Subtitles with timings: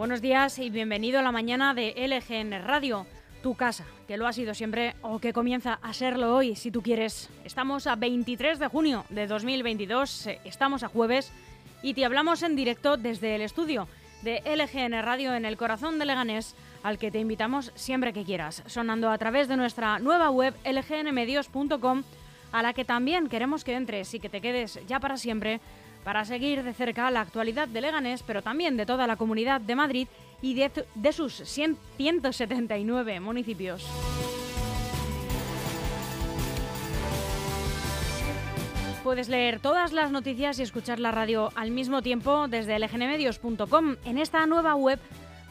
[0.00, 3.06] Buenos días y bienvenido a la mañana de LGN Radio,
[3.42, 6.80] tu casa, que lo ha sido siempre o que comienza a serlo hoy, si tú
[6.80, 7.28] quieres.
[7.44, 11.30] Estamos a 23 de junio de 2022, eh, estamos a jueves
[11.82, 13.88] y te hablamos en directo desde el estudio
[14.22, 18.62] de LGN Radio en el corazón de Leganés, al que te invitamos siempre que quieras,
[18.64, 22.04] sonando a través de nuestra nueva web lgnmedios.com,
[22.52, 25.60] a la que también queremos que entres y que te quedes ya para siempre
[26.04, 29.76] para seguir de cerca la actualidad de Leganés, pero también de toda la comunidad de
[29.76, 30.08] Madrid
[30.42, 33.86] y de, sus 179 municipios.
[39.02, 44.18] Puedes leer todas las noticias y escuchar la radio al mismo tiempo desde lgnmedios.com en
[44.18, 45.00] esta nueva web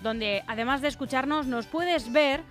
[0.02, 2.41] donde además de escucharnos nos puedes ver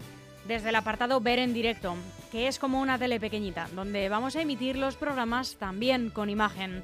[0.46, 1.94] desde el apartado Ver en directo,
[2.32, 6.82] que es como una tele pequeñita, donde vamos a emitir los programas también con imagen.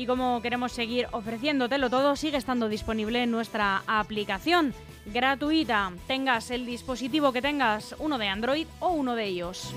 [0.00, 4.72] Y como queremos seguir ofreciéndotelo todo, sigue estando disponible en nuestra aplicación
[5.04, 5.92] gratuita.
[6.06, 9.74] Tengas el dispositivo que tengas, uno de Android o uno de iOS.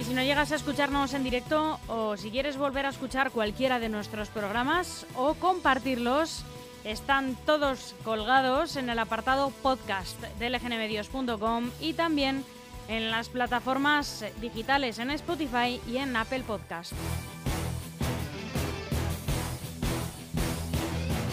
[0.00, 3.78] Y si no llegas a escucharnos en directo o si quieres volver a escuchar cualquiera
[3.78, 6.46] de nuestros programas o compartirlos,
[6.82, 12.42] están todos colgados en el apartado podcast de lgnmedios.com y también
[12.88, 16.92] en las plataformas digitales en Spotify y en Apple Podcast.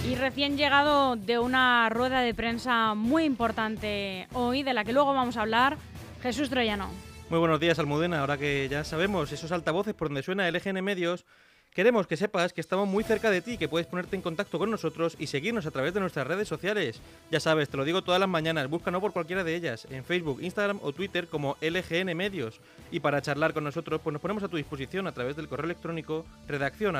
[0.09, 5.13] Y recién llegado de una rueda de prensa muy importante hoy, de la que luego
[5.13, 5.77] vamos a hablar,
[6.23, 6.89] Jesús Troyano.
[7.29, 8.21] Muy buenos días, Almudena.
[8.21, 11.25] Ahora que ya sabemos esos altavoces por donde suena LGN Medios,
[11.73, 14.71] Queremos que sepas que estamos muy cerca de ti, que puedes ponerte en contacto con
[14.71, 16.99] nosotros y seguirnos a través de nuestras redes sociales.
[17.29, 20.41] Ya sabes, te lo digo todas las mañanas, búscanos por cualquiera de ellas, en Facebook,
[20.41, 22.59] Instagram o Twitter como LGN Medios.
[22.91, 25.65] Y para charlar con nosotros, pues nos ponemos a tu disposición a través del correo
[25.65, 26.95] electrónico redacción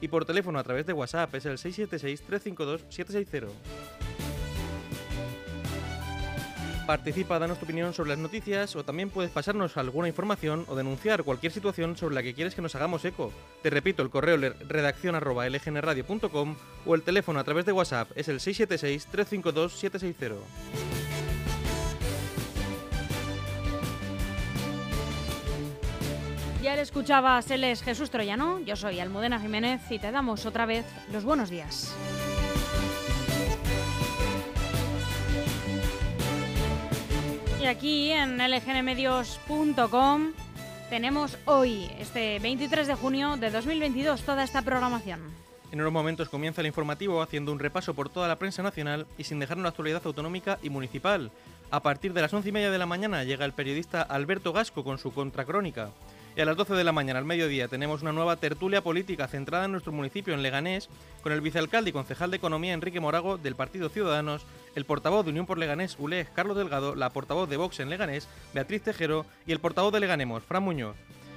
[0.00, 4.19] y por teléfono a través de WhatsApp, es el 676 352 760.
[6.86, 11.22] Participa, danos tu opinión sobre las noticias o también puedes pasarnos alguna información o denunciar
[11.22, 13.32] cualquier situación sobre la que quieres que nos hagamos eco.
[13.62, 14.36] Te repito, el correo
[14.66, 20.32] redacción arroba lgnradio.com o el teléfono a través de WhatsApp es el 676-352-760.
[26.62, 30.66] Ya le escuchabas, él es Jesús Troyano, yo soy Almudena Jiménez y te damos otra
[30.66, 31.94] vez los buenos días.
[37.60, 40.32] Y aquí en lgnmedios.com
[40.88, 45.20] tenemos hoy, este 23 de junio de 2022, toda esta programación.
[45.70, 49.24] En unos momentos comienza el informativo haciendo un repaso por toda la prensa nacional y
[49.24, 51.30] sin dejar una actualidad autonómica y municipal.
[51.70, 54.82] A partir de las once y media de la mañana llega el periodista Alberto Gasco
[54.82, 55.90] con su contracrónica.
[56.40, 59.66] Y a las 12 de la mañana, al mediodía, tenemos una nueva tertulia política centrada
[59.66, 60.88] en nuestro municipio, en Leganés,
[61.22, 65.32] con el vicealcalde y concejal de Economía Enrique Morago del Partido Ciudadanos, el portavoz de
[65.32, 69.52] Unión por Leganés, ULEG, Carlos Delgado, la portavoz de Vox en Leganés, Beatriz Tejero, y
[69.52, 70.96] el portavoz de Leganemos, Fran Muñoz.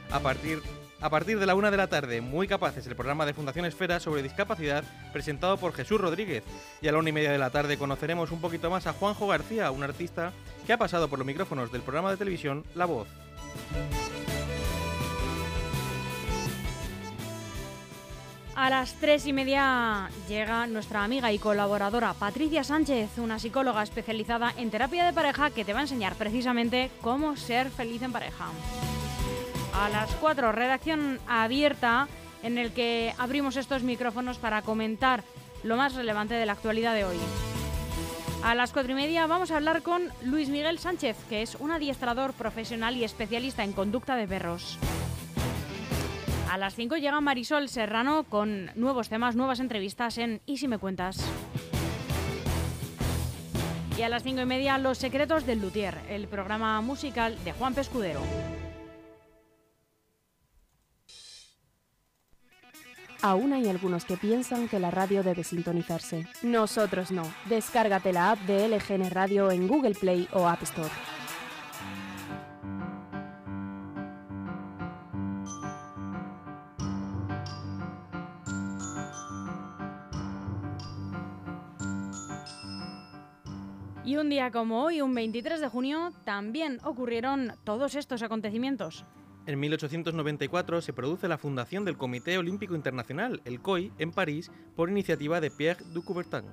[0.09, 0.61] A partir,
[1.01, 3.99] a partir de la una de la tarde, muy capaces, el programa de Fundación Esfera
[3.99, 6.45] sobre discapacidad, presentado por Jesús Rodríguez.
[6.81, 9.27] Y a la una y media de la tarde conoceremos un poquito más a Juanjo
[9.27, 10.31] García, un artista
[10.65, 13.09] que ha pasado por los micrófonos del programa de televisión La Voz.
[18.55, 24.53] A las tres y media llega nuestra amiga y colaboradora Patricia Sánchez, una psicóloga especializada
[24.57, 28.45] en terapia de pareja que te va a enseñar precisamente cómo ser feliz en pareja.
[29.73, 32.07] A las cuatro, redacción abierta
[32.43, 35.23] en el que abrimos estos micrófonos para comentar
[35.63, 37.17] lo más relevante de la actualidad de hoy.
[38.43, 41.71] A las cuatro y media vamos a hablar con Luis Miguel Sánchez, que es un
[41.71, 44.77] adiestrador profesional y especialista en conducta de perros.
[46.53, 50.77] A las 5 llega Marisol Serrano con nuevos temas, nuevas entrevistas en Y si me
[50.77, 51.17] cuentas.
[53.97, 57.73] Y a las 5 y media Los secretos del Luthier, el programa musical de Juan
[57.73, 58.19] Pescudero.
[63.23, 66.27] Aún hay algunos que piensan que la radio debe sintonizarse.
[66.43, 67.23] Nosotros no.
[67.45, 70.91] Descárgate la app de LGN Radio en Google Play o App Store.
[84.13, 89.05] Y un día como hoy, un 23 de junio, también ocurrieron todos estos acontecimientos.
[89.47, 94.91] En 1894 se produce la fundación del Comité Olímpico Internacional, el COI, en París, por
[94.91, 96.43] iniciativa de Pierre de Coubertin.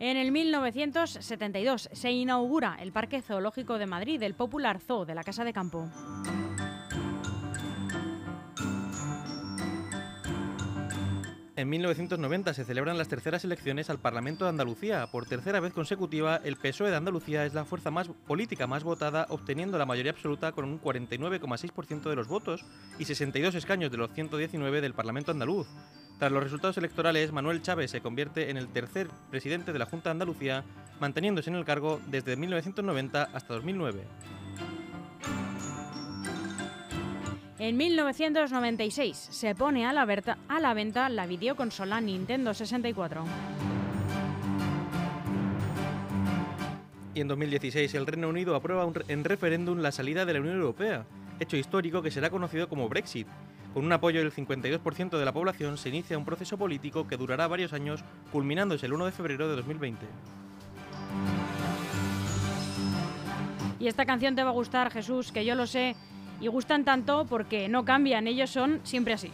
[0.00, 5.22] En el 1972 se inaugura el Parque Zoológico de Madrid, el popular Zoo de la
[5.22, 5.88] Casa de Campo.
[11.56, 15.06] En 1990 se celebran las terceras elecciones al Parlamento de Andalucía.
[15.06, 17.90] Por tercera vez consecutiva, el PSOE de Andalucía es la fuerza
[18.26, 22.66] política más votada, obteniendo la mayoría absoluta con un 49,6% de los votos
[22.98, 25.66] y 62 escaños de los 119 del Parlamento andaluz.
[26.18, 30.10] Tras los resultados electorales, Manuel Chávez se convierte en el tercer presidente de la Junta
[30.10, 30.62] de Andalucía,
[31.00, 34.04] manteniéndose en el cargo desde 1990 hasta 2009.
[37.58, 40.02] En 1996 se pone a la,
[40.48, 43.24] a la, venta la videoconsola Nintendo 64.
[47.14, 51.06] Y en 2016 el Reino Unido aprueba en referéndum la salida de la Unión Europea,
[51.40, 53.26] hecho histórico que será conocido como Brexit.
[53.72, 57.46] Con un apoyo del 52% de la población se inicia un proceso político que durará
[57.46, 60.04] varios años, culminándose el 1 de febrero de 2020.
[63.78, 65.96] Y esta canción te va a gustar, Jesús, que yo lo sé
[66.40, 69.30] y gustan tanto porque no cambian, ellos son siempre así.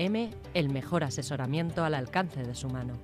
[0.00, 2.94] M, el mejor asesoramiento al alcance de su mano.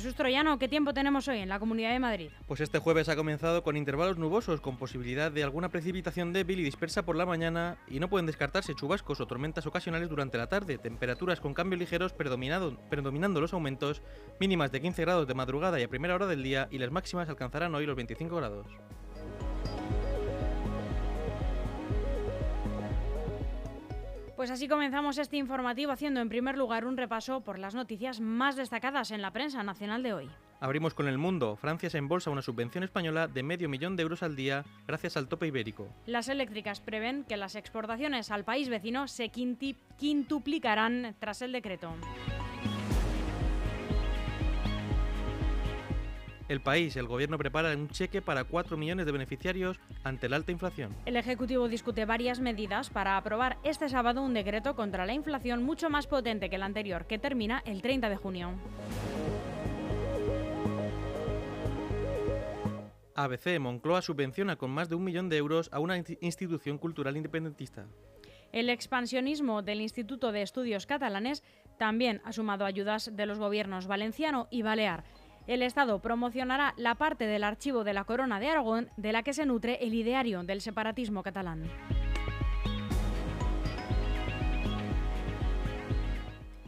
[0.00, 2.30] Jesús Troyano, ¿qué tiempo tenemos hoy en la Comunidad de Madrid?
[2.46, 6.62] Pues este jueves ha comenzado con intervalos nubosos, con posibilidad de alguna precipitación débil y
[6.62, 10.78] dispersa por la mañana, y no pueden descartarse chubascos o tormentas ocasionales durante la tarde,
[10.78, 14.00] temperaturas con cambios ligeros predominando los aumentos,
[14.40, 17.28] mínimas de 15 grados de madrugada y a primera hora del día, y las máximas
[17.28, 18.68] alcanzarán hoy los 25 grados.
[24.40, 28.56] Pues así comenzamos este informativo haciendo en primer lugar un repaso por las noticias más
[28.56, 30.30] destacadas en la prensa nacional de hoy.
[30.60, 31.56] Abrimos con el mundo.
[31.56, 35.28] Francia se embolsa una subvención española de medio millón de euros al día gracias al
[35.28, 35.88] tope ibérico.
[36.06, 41.92] Las eléctricas prevén que las exportaciones al país vecino se quintuplicarán tras el decreto.
[46.50, 50.50] El país, el gobierno prepara un cheque para 4 millones de beneficiarios ante la alta
[50.50, 50.96] inflación.
[51.06, 55.90] El Ejecutivo discute varias medidas para aprobar este sábado un decreto contra la inflación mucho
[55.90, 58.54] más potente que el anterior, que termina el 30 de junio.
[63.14, 67.86] ABC Moncloa subvenciona con más de un millón de euros a una institución cultural independentista.
[68.50, 71.44] El expansionismo del Instituto de Estudios Catalanes
[71.78, 75.04] también ha sumado ayudas de los gobiernos valenciano y balear
[75.46, 79.32] el Estado promocionará la parte del archivo de la Corona de Aragón de la que
[79.32, 81.70] se nutre el ideario del separatismo catalán.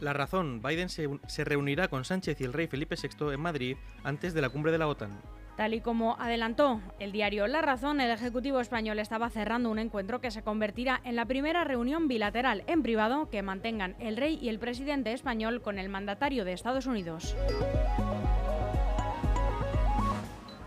[0.03, 4.33] La razón, Biden se, reunirá con Sánchez y el rey Felipe VI en Madrid antes
[4.33, 5.21] de la cumbre de la OTAN.
[5.55, 10.19] Tal y como adelantó el diario La Razón, el Ejecutivo español estaba cerrando un encuentro
[10.19, 14.49] que se convertirá en la primera reunión bilateral en privado que mantengan el rey y
[14.49, 17.37] el presidente español con el mandatario de Estados Unidos.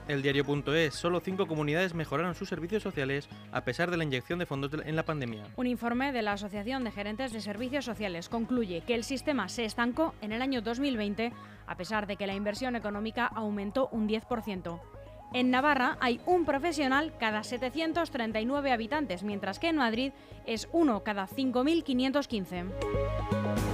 [0.08, 4.46] El diario.es, solo cinco comunidades mejoraron sus servicios sociales a pesar de la inyección de
[4.46, 5.44] fondos en la pandemia.
[5.56, 9.64] Un informe de la Asociación de Gerentes de Servicios Sociales concluye que el sistema se
[9.64, 11.32] estancó en el año 2020
[11.66, 14.80] a pesar de que la inversión económica aumentó un 10%.
[15.32, 20.12] En Navarra hay un profesional cada 739 habitantes, mientras que en Madrid
[20.46, 23.65] es uno cada 5.515.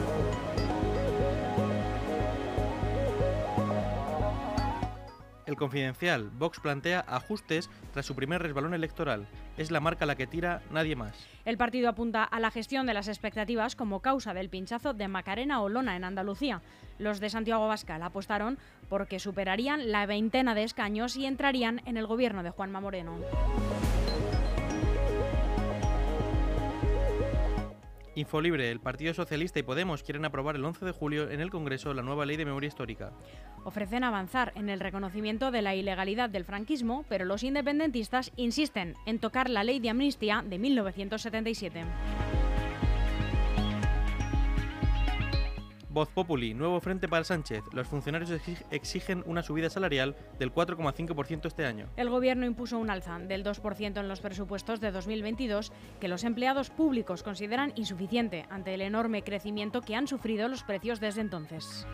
[5.53, 9.27] El Confidencial, Vox plantea ajustes tras su primer resbalón electoral.
[9.59, 11.15] Es la marca la que tira, nadie más.
[11.45, 15.61] El partido apunta a la gestión de las expectativas como causa del pinchazo de Macarena
[15.61, 16.63] Olona en Andalucía.
[16.99, 22.07] Los de Santiago Bascal apostaron porque superarían la veintena de escaños y entrarían en el
[22.07, 23.19] gobierno de Juanma Moreno.
[28.15, 31.95] Infolibre, el Partido Socialista y Podemos quieren aprobar el 11 de julio en el Congreso
[31.95, 33.13] la nueva ley de memoria histórica.
[33.65, 39.19] Ofrecen avanzar en el reconocimiento de la ilegalidad del franquismo, pero los independentistas insisten en
[39.19, 41.85] tocar la ley de amnistía de 1977.
[45.93, 47.65] Voz Populi, nuevo frente para Sánchez.
[47.73, 48.31] Los funcionarios
[48.71, 51.87] exigen una subida salarial del 4,5% este año.
[51.97, 55.71] El gobierno impuso un alza del 2% en los presupuestos de 2022
[56.01, 60.99] que los empleados públicos consideran insuficiente ante el enorme crecimiento que han sufrido los precios
[60.99, 61.87] desde entonces.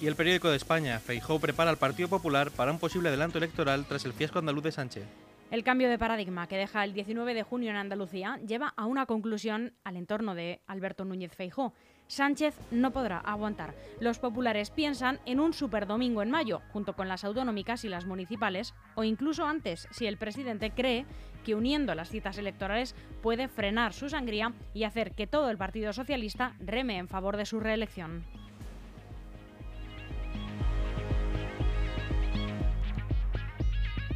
[0.00, 3.86] Y el periódico de España, Feijó prepara al Partido Popular para un posible adelanto electoral
[3.86, 5.04] tras el fiasco andaluz de Sánchez.
[5.48, 9.06] El cambio de paradigma que deja el 19 de junio en Andalucía lleva a una
[9.06, 11.72] conclusión al entorno de Alberto Núñez Feijó.
[12.08, 13.74] Sánchez no podrá aguantar.
[14.00, 18.74] Los populares piensan en un superdomingo en mayo, junto con las autonómicas y las municipales,
[18.96, 21.06] o incluso antes, si el presidente cree
[21.44, 25.92] que uniendo las citas electorales puede frenar su sangría y hacer que todo el Partido
[25.92, 28.24] Socialista reme en favor de su reelección.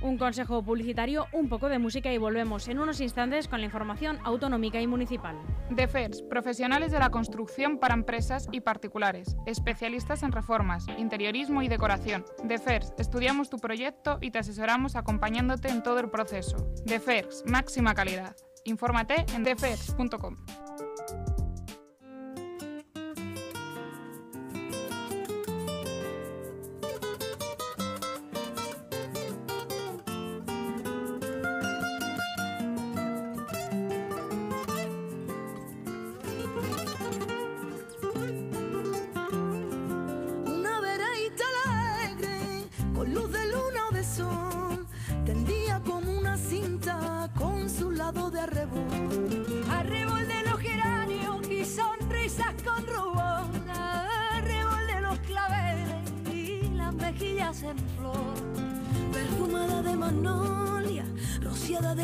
[0.02, 4.18] Un consejo publicitario, un poco de música y volvemos en unos instantes con la información
[4.24, 5.36] autonómica y municipal.
[5.68, 12.24] DEFERS, profesionales de la construcción para empresas y particulares, especialistas en reformas, interiorismo y decoración.
[12.44, 16.56] DEFERS, estudiamos tu proyecto y te asesoramos acompañándote en todo el proceso.
[16.86, 18.34] DEFERS, máxima calidad.
[18.64, 20.36] Infórmate en defers.com.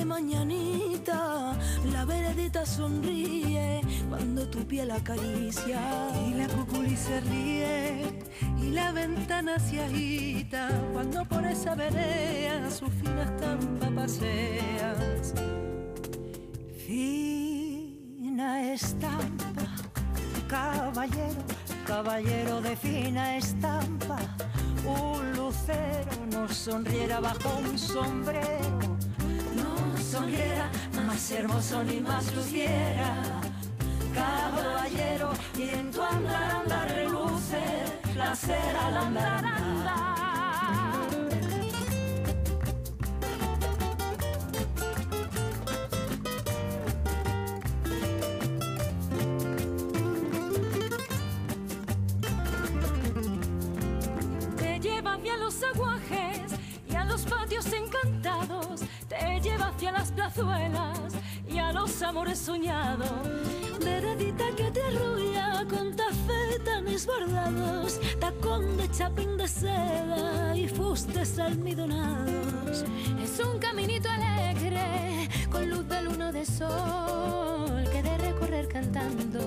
[0.06, 1.58] mañanita,
[1.92, 5.80] la veredita sonríe cuando tu piel acaricia.
[6.26, 8.20] Y la cuculi se ríe
[8.60, 15.34] y la ventana se agita cuando por esa vereda su fina estampa paseas.
[16.86, 19.66] Fina estampa,
[20.48, 21.42] caballero,
[21.86, 24.18] caballero de fina estampa.
[24.86, 28.95] Un lucero nos sonriera bajo un sombrero,
[31.06, 33.40] más hermoso ni más luciera.
[34.14, 37.62] Caballero, y en tu andar andar reluce
[38.16, 39.55] la cera andar
[59.86, 60.98] hacia las plazuelas
[61.48, 63.08] y a los amores soñados.
[63.84, 72.84] Veredita que te arrulla con tafetanes bordados, tacón de chapín de seda y fustes almidonados.
[73.22, 79.40] Es un caminito alegre con luz de luna de sol que de recorrer cantando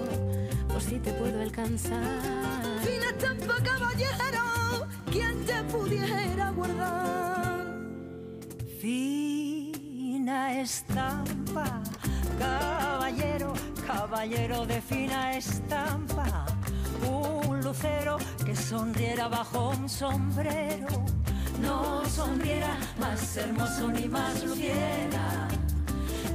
[0.69, 2.63] por si te puedo alcanzar.
[2.81, 7.09] Fina estampa caballero, quien te pudiera guardar.
[10.49, 11.81] Estampa,
[12.39, 13.53] caballero,
[13.85, 16.45] caballero de fina estampa.
[17.07, 17.61] Un
[18.55, 21.05] sonriera bajo un sombrero,
[21.61, 25.47] no sonriera más hermoso ni más luciera.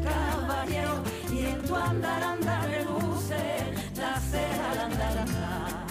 [0.03, 1.03] Caballero,
[1.33, 5.87] y en tu andar andar reluce la cera al andar andar.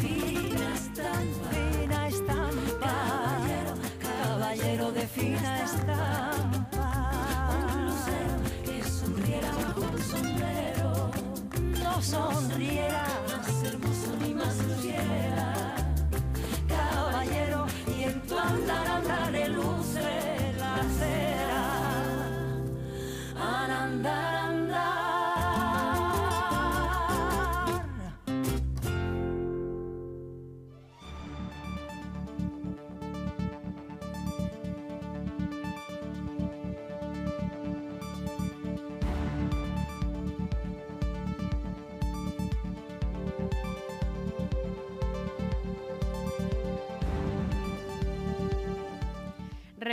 [0.00, 1.67] Fina estampa,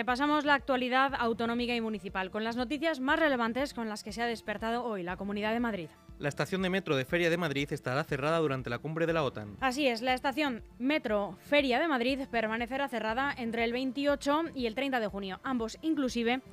[0.06, 4.22] Repasamos la actualidad autonómica y municipal con las noticias más relevantes con las que se
[4.22, 5.90] ha despertado hoy la Comunidad de Madrid.
[6.20, 9.24] La estación de metro de Feria de Madrid estará cerrada durante la cumbre de la
[9.24, 9.58] OTAN.
[9.62, 14.76] Así es, la estación Metro Feria de Madrid permanecerá cerrada entre el 28 y el
[14.76, 16.44] 30 de junio, ambos inclusive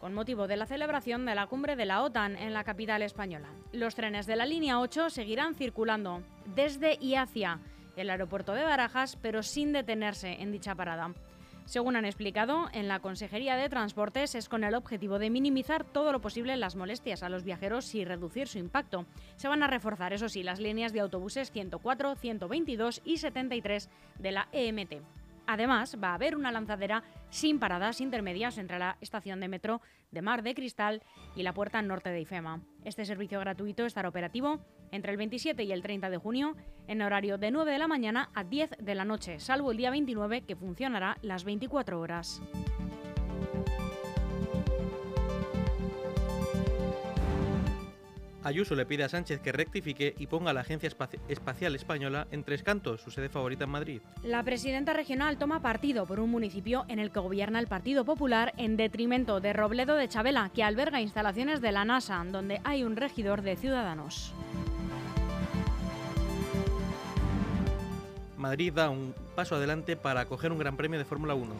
[0.00, 3.50] con motivo de la celebración de la cumbre de la OTAN en la capital española.
[3.72, 7.60] Los trenes de la línea 8 seguirán circulando desde y hacia
[7.94, 11.12] el aeropuerto de Barajas, pero sin detenerse en dicha parada.
[11.64, 16.12] Según han explicado, en la Consejería de Transportes es con el objetivo de minimizar todo
[16.12, 19.06] lo posible las molestias a los viajeros y reducir su impacto.
[19.36, 24.32] Se van a reforzar, eso sí, las líneas de autobuses 104, 122 y 73 de
[24.32, 25.21] la EMT.
[25.46, 30.22] Además, va a haber una lanzadera sin paradas intermedias entre la estación de metro de
[30.22, 31.02] Mar de Cristal
[31.34, 32.62] y la puerta norte de IFEMA.
[32.84, 37.38] Este servicio gratuito estará operativo entre el 27 y el 30 de junio en horario
[37.38, 40.56] de 9 de la mañana a 10 de la noche, salvo el día 29 que
[40.56, 42.42] funcionará las 24 horas.
[48.44, 52.26] Ayuso le pide a Sánchez que rectifique y ponga a la Agencia Espaci- Espacial Española
[52.32, 54.00] en Tres Cantos, su sede favorita en Madrid.
[54.24, 58.52] La presidenta regional toma partido por un municipio en el que gobierna el Partido Popular
[58.56, 62.96] en detrimento de Robledo de Chabela, que alberga instalaciones de la NASA, donde hay un
[62.96, 64.34] regidor de Ciudadanos.
[68.36, 71.54] Madrid da un paso adelante para acoger un Gran Premio de Fórmula 1.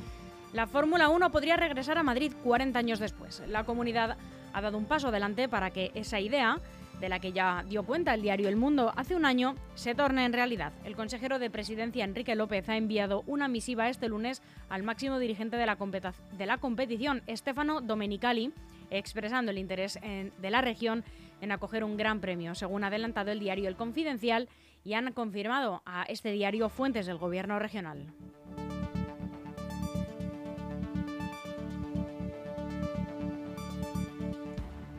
[0.53, 3.41] La Fórmula 1 podría regresar a Madrid 40 años después.
[3.47, 4.17] La comunidad
[4.53, 6.59] ha dado un paso adelante para que esa idea,
[7.01, 10.25] de la que ya dio cuenta el diario El Mundo hace un año, se torne
[10.25, 10.73] en realidad.
[10.85, 15.57] El consejero de presidencia Enrique López ha enviado una misiva este lunes al máximo dirigente
[15.57, 18.53] de la, competición, Stefano Domenicali,
[18.91, 21.03] expresando el interés de la región
[21.41, 24.49] en acoger un gran premio, según ha adelantado el diario El Confidencial,
[24.85, 28.07] y han confirmado a este diario fuentes del gobierno regional.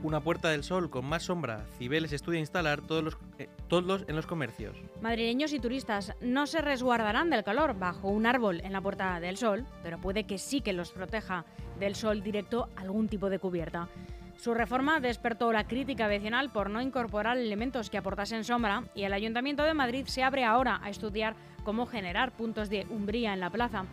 [0.03, 1.65] Una puerta del sol con más sombra.
[1.77, 4.75] Cibeles estudia instalar todos los, eh, todos en los comercios.
[5.01, 9.37] Madrileños y turistas no se resguardarán del calor bajo un árbol en la Puerta del
[9.37, 11.45] Sol, pero puede que sí que los proteja
[11.79, 13.87] del sol directo algún tipo de cubierta.
[14.35, 19.13] Su reforma despertó la crítica vecinal por no incorporar elementos que aportasen sombra y el
[19.13, 23.49] Ayuntamiento de Madrid se abre ahora a estudiar cómo generar puntos de umbría en la
[23.49, 23.85] plaza.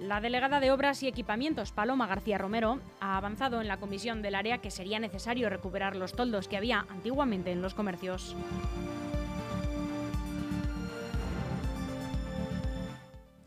[0.00, 4.36] La delegada de Obras y Equipamientos, Paloma García Romero, ha avanzado en la comisión del
[4.36, 8.36] área que sería necesario recuperar los toldos que había antiguamente en los comercios.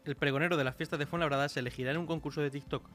[0.04, 2.90] El pregonero de la fiesta de Fuenlabrada se elegirá en un concurso de TikTok.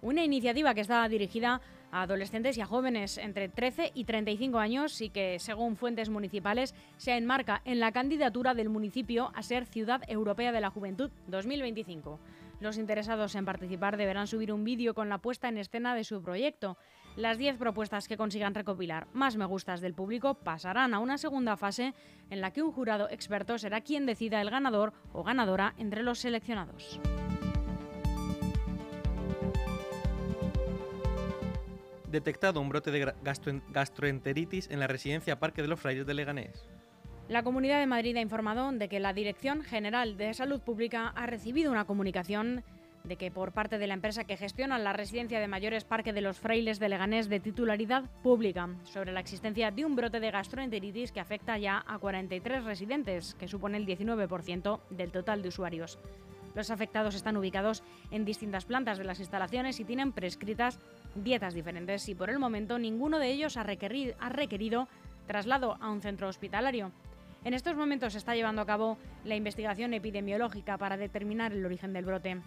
[0.00, 5.00] Una iniciativa que está dirigida a adolescentes y a jóvenes entre 13 y 35 años
[5.02, 10.00] y que, según fuentes municipales, se enmarca en la candidatura del municipio a ser Ciudad
[10.08, 12.18] Europea de la Juventud 2025.
[12.60, 16.20] Los interesados en participar deberán subir un vídeo con la puesta en escena de su
[16.22, 16.76] proyecto.
[17.14, 21.56] Las 10 propuestas que consigan recopilar más me gustas del público pasarán a una segunda
[21.56, 21.94] fase
[22.30, 26.18] en la que un jurado experto será quien decida el ganador o ganadora entre los
[26.18, 27.00] seleccionados.
[32.10, 33.12] Detectado un brote de
[33.70, 36.77] gastroenteritis en la residencia Parque de los Frailes de Leganés.
[37.28, 41.26] La Comunidad de Madrid ha informado de que la Dirección General de Salud Pública ha
[41.26, 42.64] recibido una comunicación
[43.04, 46.22] de que por parte de la empresa que gestiona la residencia de mayores Parque de
[46.22, 51.12] los Frailes de Leganés de titularidad pública sobre la existencia de un brote de gastroenteritis
[51.12, 55.98] que afecta ya a 43 residentes, que supone el 19% del total de usuarios.
[56.54, 60.78] Los afectados están ubicados en distintas plantas de las instalaciones y tienen prescritas
[61.14, 64.88] dietas diferentes y por el momento ninguno de ellos ha requerido, ha requerido
[65.26, 66.90] traslado a un centro hospitalario.
[67.44, 71.92] En estos momentos se está llevando a cabo la investigación epidemiológica para determinar el origen
[71.92, 72.40] del brote.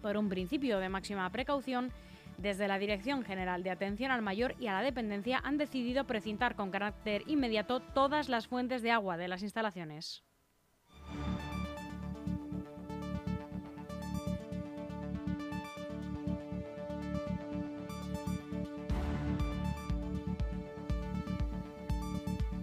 [0.00, 1.92] Por un principio de máxima precaución,
[2.38, 6.54] desde la Dirección General de Atención al Mayor y a la Dependencia han decidido precintar
[6.54, 10.24] con carácter inmediato todas las fuentes de agua de las instalaciones.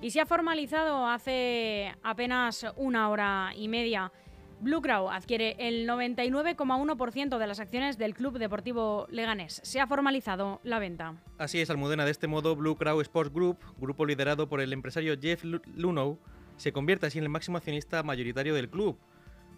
[0.01, 4.13] Y se ha formalizado hace apenas una hora y media.
[4.61, 9.59] Blue Crow adquiere el 99,1% de las acciones del Club Deportivo Leganés.
[9.63, 11.21] Se ha formalizado la venta.
[11.37, 12.05] Así es, Almudena.
[12.05, 16.17] De este modo, Blue Crow Sports Group, grupo liderado por el empresario Jeff Lunow,
[16.55, 18.97] se convierte así en el máximo accionista mayoritario del club.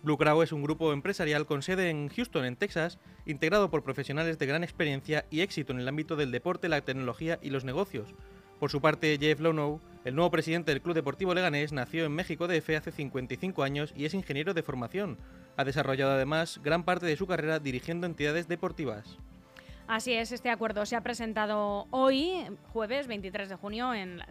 [0.02, 4.40] Blue Crow es un grupo empresarial con sede en Houston, en Texas, integrado por profesionales
[4.40, 8.10] de gran experiencia y éxito en el ámbito del deporte, la tecnología y los negocios.
[8.60, 12.48] Por su parte, Jeff Lonow, el nuevo presidente del Club Deportivo Leganés, nació en México
[12.48, 15.18] DF hace 55 años y es ingeniero de formación.
[15.58, 19.18] Ha desarrollado además gran parte de su carrera dirigiendo entidades deportivas.
[19.88, 22.32] Así es, este acuerdo se ha presentado hoy,
[22.72, 24.22] jueves 23 de junio, en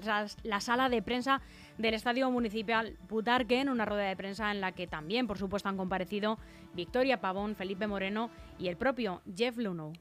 [0.43, 1.43] la sala de prensa
[1.77, 5.69] del Estadio Municipal Putarque, en una rueda de prensa en la que también, por supuesto,
[5.69, 6.39] han comparecido
[6.73, 9.93] Victoria Pavón, Felipe Moreno y el propio Jeff Luno.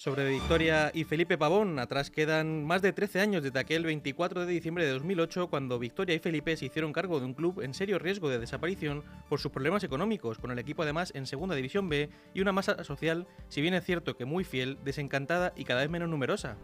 [0.00, 4.50] Sobre Victoria y Felipe Pavón, atrás quedan más de 13 años desde aquel 24 de
[4.50, 7.98] diciembre de 2008 cuando Victoria y Felipe se hicieron cargo de un club en serio
[7.98, 12.08] riesgo de desaparición por sus problemas económicos, con el equipo además en Segunda División B
[12.32, 15.90] y una masa social, si bien es cierto que muy fiel, desencantada y cada vez
[15.90, 16.56] menos numerosa.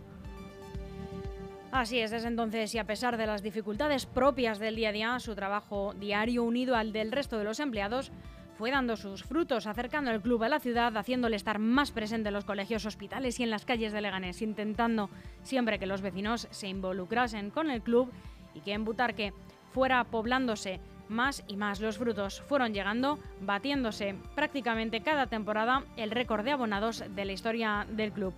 [1.72, 5.20] Así es, desde entonces y a pesar de las dificultades propias del día a día,
[5.20, 8.12] su trabajo diario unido al del resto de los empleados
[8.58, 12.34] fue dando sus frutos, acercando el club a la ciudad, haciéndole estar más presente en
[12.34, 15.10] los colegios, hospitales y en las calles de Leganés, intentando
[15.42, 18.10] siempre que los vecinos se involucrasen con el club
[18.54, 19.32] y que en Butarque
[19.72, 21.80] fuera poblándose más y más.
[21.80, 27.86] Los frutos fueron llegando, batiéndose prácticamente cada temporada el récord de abonados de la historia
[27.90, 28.34] del club.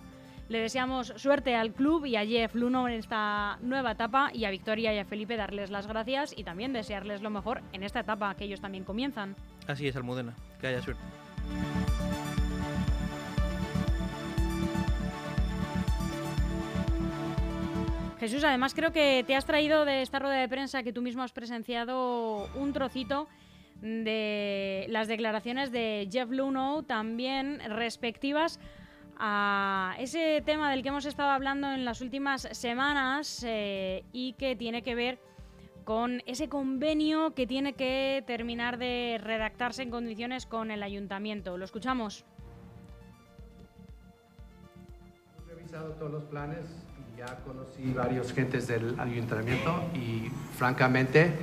[0.49, 4.49] Le deseamos suerte al club y a Jeff Luno en esta nueva etapa y a
[4.49, 8.33] Victoria y a Felipe darles las gracias y también desearles lo mejor en esta etapa
[8.33, 9.35] que ellos también comienzan.
[9.67, 10.35] Así es, Almudena.
[10.59, 11.03] Que haya suerte.
[18.19, 21.21] Jesús, además creo que te has traído de esta rueda de prensa que tú mismo
[21.21, 23.27] has presenciado un trocito
[23.81, 28.59] de las declaraciones de Jeff Luno también respectivas
[29.19, 34.55] a ese tema del que hemos estado hablando en las últimas semanas eh, y que
[34.55, 35.19] tiene que ver
[35.83, 41.57] con ese convenio que tiene que terminar de redactarse en condiciones con el ayuntamiento.
[41.57, 42.23] ¿Lo escuchamos?
[45.47, 46.65] He revisado todos los planes
[47.19, 51.33] ya conocí varios gentes del ayuntamiento y francamente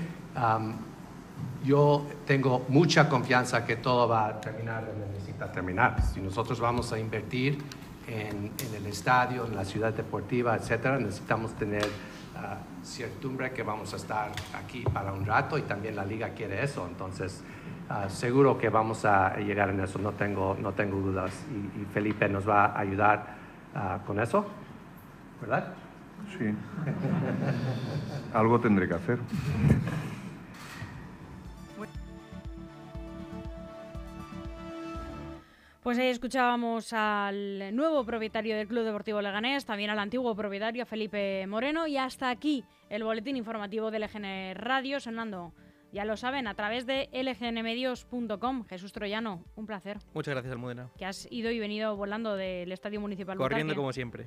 [1.65, 6.03] yo tengo mucha confianza que todo va a terminar donde necesita terminar.
[6.03, 7.59] Si nosotros vamos a invertir
[8.07, 13.97] en, el estadio, en la ciudad deportiva, etcétera, necesitamos tener uh, certidumbre que vamos a
[13.97, 16.87] estar aquí para un rato y también la liga quiere eso.
[16.87, 17.43] Entonces,
[17.91, 21.33] uh, seguro que vamos a llegar en eso, no tengo, no tengo dudas.
[21.51, 23.37] Y, Felipe nos va a ayudar
[23.75, 24.47] uh, con eso,
[25.41, 25.75] ¿verdad?
[26.39, 26.55] Sí.
[28.35, 29.19] Algo tendré que hacer.
[35.87, 41.47] Pues ahí escuchábamos al nuevo propietario del Club Deportivo Leganés, también al antiguo propietario Felipe
[41.47, 45.53] Moreno y hasta aquí el boletín informativo de LGN Radio sonando,
[45.93, 48.65] ya lo saben, a través de lgnmedios.com.
[48.65, 49.99] Jesús Troyano, un placer.
[50.13, 50.91] Muchas gracias, Almudena.
[50.99, 53.39] Que has ido y venido volando del Estadio Municipal.
[53.39, 54.27] Corriendo como siempre.